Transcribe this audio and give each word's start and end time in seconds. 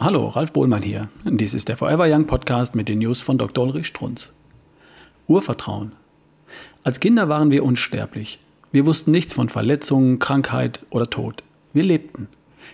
Hallo, 0.00 0.28
Ralf 0.28 0.52
Bohlmann 0.52 0.82
hier. 0.82 1.10
Dies 1.24 1.52
ist 1.52 1.68
der 1.68 1.76
Forever 1.76 2.06
Young 2.08 2.26
Podcast 2.26 2.74
mit 2.74 2.88
den 2.88 3.00
News 3.00 3.20
von 3.20 3.36
Dr. 3.36 3.64
Ulrich 3.64 3.88
Strunz. 3.88 4.32
Urvertrauen. 5.28 5.92
Als 6.82 6.98
Kinder 6.98 7.28
waren 7.28 7.50
wir 7.50 7.62
unsterblich. 7.62 8.38
Wir 8.72 8.86
wussten 8.86 9.10
nichts 9.10 9.34
von 9.34 9.50
Verletzungen, 9.50 10.18
Krankheit 10.18 10.80
oder 10.88 11.10
Tod. 11.10 11.44
Wir 11.74 11.82
lebten, 11.82 12.28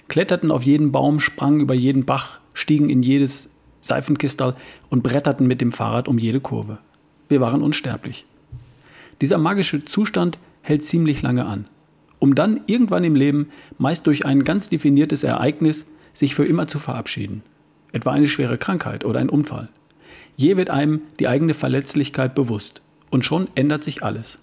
kletterten 0.06 0.52
auf 0.52 0.62
jeden 0.62 0.92
Baum, 0.92 1.18
sprangen 1.18 1.58
über 1.58 1.74
jeden 1.74 2.04
Bach, 2.04 2.38
stiegen 2.54 2.88
in 2.88 3.02
jedes 3.02 3.50
Seifenkistal 3.80 4.54
und 4.88 5.02
bretterten 5.02 5.48
mit 5.48 5.60
dem 5.60 5.72
Fahrrad 5.72 6.06
um 6.06 6.18
jede 6.18 6.40
Kurve. 6.40 6.78
Wir 7.28 7.40
waren 7.40 7.62
unsterblich. 7.62 8.26
Dieser 9.20 9.38
magische 9.38 9.84
Zustand 9.84 10.38
hält 10.62 10.84
ziemlich 10.84 11.20
lange 11.22 11.46
an, 11.46 11.64
um 12.20 12.36
dann 12.36 12.60
irgendwann 12.66 13.02
im 13.02 13.16
Leben, 13.16 13.48
meist 13.76 14.06
durch 14.06 14.24
ein 14.24 14.44
ganz 14.44 14.68
definiertes 14.68 15.24
Ereignis, 15.24 15.84
sich 16.18 16.34
für 16.34 16.44
immer 16.44 16.66
zu 16.66 16.80
verabschieden. 16.80 17.42
Etwa 17.92 18.10
eine 18.10 18.26
schwere 18.26 18.58
Krankheit 18.58 19.04
oder 19.04 19.20
ein 19.20 19.30
Unfall. 19.30 19.68
Je 20.36 20.56
wird 20.56 20.68
einem 20.68 21.02
die 21.20 21.28
eigene 21.28 21.54
Verletzlichkeit 21.54 22.34
bewusst 22.34 22.82
und 23.10 23.24
schon 23.24 23.46
ändert 23.54 23.84
sich 23.84 24.02
alles. 24.02 24.40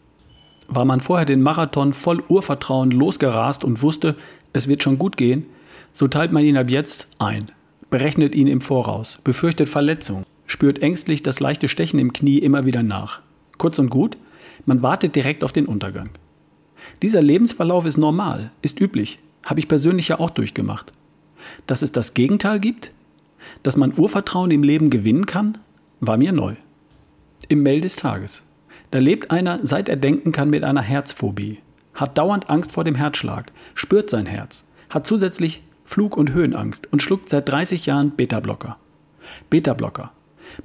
War 0.67 0.85
man 0.85 1.01
vorher 1.01 1.25
den 1.25 1.41
Marathon 1.41 1.91
voll 1.91 2.23
Urvertrauen 2.29 2.91
losgerast 2.91 3.65
und 3.65 3.81
wusste, 3.81 4.15
es 4.53 4.67
wird 4.69 4.83
schon 4.83 4.97
gut 4.97 5.17
gehen, 5.17 5.45
so 5.91 6.07
teilt 6.07 6.31
man 6.31 6.43
ihn 6.43 6.57
ab 6.57 6.69
jetzt 6.69 7.09
ein, 7.19 7.51
berechnet 7.89 8.35
ihn 8.35 8.47
im 8.47 8.61
Voraus, 8.61 9.19
befürchtet 9.23 9.67
Verletzung, 9.67 10.25
spürt 10.47 10.79
ängstlich 10.79 11.23
das 11.23 11.41
leichte 11.41 11.67
Stechen 11.67 11.99
im 11.99 12.13
Knie 12.13 12.39
immer 12.39 12.65
wieder 12.65 12.83
nach. 12.83 13.21
Kurz 13.57 13.79
und 13.79 13.89
gut, 13.89 14.17
man 14.65 14.81
wartet 14.81 15.15
direkt 15.15 15.43
auf 15.43 15.51
den 15.51 15.65
Untergang. 15.65 16.09
Dieser 17.01 17.21
Lebensverlauf 17.21 17.85
ist 17.85 17.97
normal, 17.97 18.51
ist 18.61 18.79
üblich, 18.79 19.19
habe 19.43 19.59
ich 19.59 19.67
persönlich 19.67 20.07
ja 20.07 20.19
auch 20.19 20.29
durchgemacht. 20.29 20.93
Dass 21.67 21.81
es 21.81 21.91
das 21.91 22.13
Gegenteil 22.13 22.59
gibt, 22.59 22.91
dass 23.63 23.77
man 23.77 23.97
Urvertrauen 23.97 24.51
im 24.51 24.63
Leben 24.63 24.89
gewinnen 24.89 25.25
kann, 25.25 25.57
war 25.99 26.17
mir 26.17 26.31
neu. 26.31 26.55
Im 27.47 27.63
Mail 27.63 27.81
des 27.81 27.95
Tages. 27.95 28.43
Da 28.91 28.99
lebt 28.99 29.31
einer, 29.31 29.59
seit 29.63 29.89
er 29.89 29.97
denken 29.97 30.31
kann, 30.31 30.49
mit 30.49 30.63
einer 30.63 30.81
Herzphobie, 30.81 31.59
hat 31.93 32.17
dauernd 32.17 32.49
Angst 32.49 32.71
vor 32.71 32.83
dem 32.83 32.95
Herzschlag, 32.95 33.51
spürt 33.73 34.09
sein 34.09 34.25
Herz, 34.25 34.65
hat 34.89 35.05
zusätzlich 35.05 35.63
Flug- 35.83 36.17
und 36.17 36.33
Höhenangst 36.33 36.91
und 36.91 37.01
schluckt 37.01 37.29
seit 37.29 37.49
30 37.49 37.85
Jahren 37.85 38.11
Beta-Blocker. 38.11 38.77
Beta-Blocker. 39.49 40.11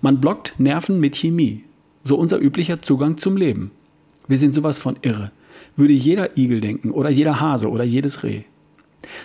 Man 0.00 0.20
blockt 0.20 0.54
Nerven 0.58 1.00
mit 1.00 1.16
Chemie. 1.16 1.64
So 2.02 2.16
unser 2.16 2.40
üblicher 2.40 2.80
Zugang 2.80 3.18
zum 3.18 3.36
Leben. 3.36 3.70
Wir 4.28 4.38
sind 4.38 4.54
sowas 4.54 4.78
von 4.78 4.96
irre. 5.02 5.32
Würde 5.76 5.92
jeder 5.92 6.38
Igel 6.38 6.60
denken 6.60 6.90
oder 6.90 7.10
jeder 7.10 7.40
Hase 7.40 7.70
oder 7.70 7.84
jedes 7.84 8.22
Reh. 8.22 8.44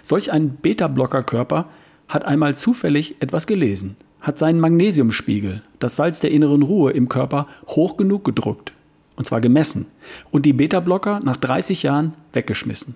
Solch 0.02 0.31
ein 0.31 0.55
Beta-Blocker-Körper 0.55 1.67
hat 2.08 2.25
einmal 2.25 2.55
zufällig 2.55 3.16
etwas 3.19 3.47
gelesen, 3.47 3.95
hat 4.22 4.38
seinen 4.38 4.59
Magnesiumspiegel, 4.59 5.61
das 5.80 5.95
Salz 5.95 6.19
der 6.19 6.31
inneren 6.31 6.61
Ruhe 6.61 6.92
im 6.92 7.09
Körper, 7.09 7.47
hoch 7.67 7.97
genug 7.97 8.23
gedrückt, 8.23 8.73
und 9.16 9.25
zwar 9.25 9.42
gemessen, 9.42 9.88
und 10.31 10.45
die 10.45 10.53
Beta-Blocker 10.53 11.19
nach 11.23 11.38
30 11.38 11.83
Jahren 11.83 12.14
weggeschmissen. 12.33 12.95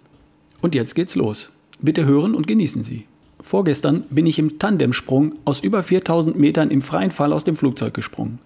Und 0.61 0.75
jetzt 0.75 0.95
geht's 0.95 1.15
los. 1.15 1.51
Bitte 1.81 2.05
hören 2.05 2.35
und 2.35 2.47
genießen 2.47 2.83
Sie. 2.83 3.05
Vorgestern 3.39 4.03
bin 4.09 4.27
ich 4.27 4.37
im 4.37 4.59
Tandemsprung 4.59 5.33
aus 5.45 5.61
über 5.61 5.81
4000 5.81 6.37
Metern 6.37 6.71
im 6.71 6.81
freien 6.81 7.11
Fall 7.11 7.31
aus 7.31 7.45
dem 7.45 7.55
Flugzeug 7.55 7.93
gesprungen. 7.93 8.39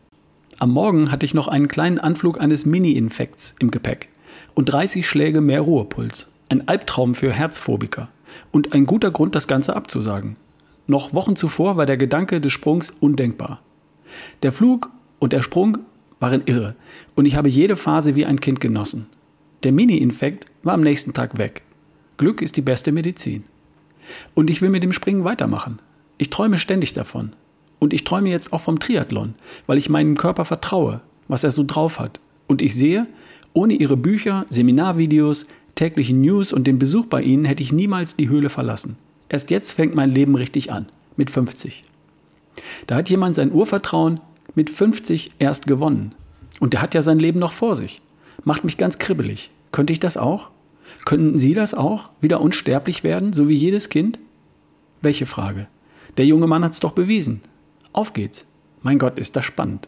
Am 0.59 0.71
Morgen 0.71 1.11
hatte 1.11 1.25
ich 1.25 1.33
noch 1.33 1.47
einen 1.47 1.67
kleinen 1.67 1.97
Anflug 1.97 2.39
eines 2.39 2.65
Mini-Infekts 2.65 3.55
im 3.57 3.71
Gepäck 3.71 4.09
und 4.53 4.65
30 4.65 5.07
Schläge 5.07 5.41
mehr 5.41 5.61
Ruhepuls. 5.61 6.27
Ein 6.49 6.67
Albtraum 6.67 7.15
für 7.15 7.33
Herzphobiker 7.33 8.09
und 8.51 8.73
ein 8.73 8.85
guter 8.85 9.11
Grund, 9.11 9.35
das 9.35 9.47
Ganze 9.47 9.75
abzusagen. 9.75 10.35
Noch 10.87 11.13
Wochen 11.13 11.35
zuvor 11.35 11.77
war 11.77 11.85
der 11.85 11.97
Gedanke 11.97 12.41
des 12.41 12.51
Sprungs 12.51 12.91
undenkbar. 12.91 13.61
Der 14.41 14.51
Flug 14.51 14.89
und 15.19 15.33
der 15.33 15.41
Sprung 15.41 15.79
waren 16.19 16.43
irre 16.45 16.75
und 17.15 17.25
ich 17.25 17.35
habe 17.35 17.49
jede 17.49 17.75
Phase 17.75 18.15
wie 18.15 18.25
ein 18.25 18.39
Kind 18.39 18.59
genossen. 18.59 19.07
Der 19.63 19.71
Mini-Infekt 19.71 20.47
war 20.61 20.73
am 20.73 20.81
nächsten 20.81 21.13
Tag 21.13 21.37
weg. 21.37 21.63
Glück 22.17 22.41
ist 22.41 22.57
die 22.57 22.61
beste 22.61 22.91
Medizin. 22.91 23.45
Und 24.33 24.49
ich 24.49 24.61
will 24.61 24.69
mit 24.69 24.83
dem 24.83 24.91
Springen 24.91 25.23
weitermachen. 25.23 25.79
Ich 26.17 26.29
träume 26.29 26.57
ständig 26.57 26.93
davon. 26.93 27.33
Und 27.79 27.93
ich 27.93 28.03
träume 28.03 28.29
jetzt 28.29 28.53
auch 28.53 28.61
vom 28.61 28.79
Triathlon, 28.79 29.35
weil 29.67 29.77
ich 29.77 29.89
meinem 29.89 30.15
Körper 30.15 30.45
vertraue, 30.45 31.01
was 31.27 31.43
er 31.43 31.51
so 31.51 31.63
drauf 31.65 31.99
hat. 31.99 32.19
Und 32.47 32.61
ich 32.61 32.75
sehe, 32.75 33.07
ohne 33.53 33.73
ihre 33.73 33.97
Bücher, 33.97 34.45
Seminarvideos, 34.49 35.47
täglichen 35.75 36.21
News 36.21 36.53
und 36.53 36.65
den 36.65 36.79
Besuch 36.79 37.05
bei 37.05 37.21
ihnen 37.21 37.45
hätte 37.45 37.63
ich 37.63 37.73
niemals 37.73 38.15
die 38.15 38.29
Höhle 38.29 38.49
verlassen. 38.49 38.97
Erst 39.29 39.49
jetzt 39.49 39.71
fängt 39.71 39.95
mein 39.95 40.11
Leben 40.11 40.35
richtig 40.35 40.71
an, 40.71 40.85
mit 41.17 41.29
50. 41.29 41.83
Da 42.87 42.95
hat 42.95 43.09
jemand 43.09 43.35
sein 43.35 43.51
Urvertrauen 43.51 44.19
mit 44.55 44.69
50 44.69 45.31
erst 45.39 45.67
gewonnen. 45.67 46.13
Und 46.59 46.73
der 46.73 46.81
hat 46.81 46.93
ja 46.93 47.01
sein 47.01 47.19
Leben 47.19 47.39
noch 47.39 47.51
vor 47.51 47.75
sich. 47.75 48.01
Macht 48.43 48.63
mich 48.63 48.77
ganz 48.77 48.99
kribbelig. 48.99 49.51
Könnte 49.71 49.93
ich 49.93 49.99
das 49.99 50.17
auch? 50.17 50.49
Könnten 51.05 51.37
Sie 51.37 51.53
das 51.53 51.73
auch? 51.73 52.09
Wieder 52.21 52.41
unsterblich 52.41 53.03
werden, 53.03 53.33
so 53.33 53.47
wie 53.47 53.55
jedes 53.55 53.89
Kind? 53.89 54.19
Welche 55.01 55.25
Frage? 55.25 55.67
Der 56.17 56.25
junge 56.25 56.47
Mann 56.47 56.63
hat 56.63 56.73
es 56.73 56.79
doch 56.79 56.91
bewiesen. 56.91 57.41
Auf 57.91 58.13
geht's. 58.13 58.45
Mein 58.81 58.99
Gott, 58.99 59.17
ist 59.17 59.35
das 59.35 59.45
spannend. 59.45 59.87